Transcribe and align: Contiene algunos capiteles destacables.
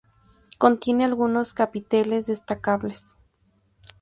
Contiene 0.57 1.03
algunos 1.05 1.53
capiteles 1.53 2.25
destacables. 2.25 3.17